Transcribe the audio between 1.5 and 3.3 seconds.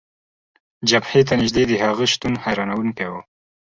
د هغه شتون، حیرانونکی و.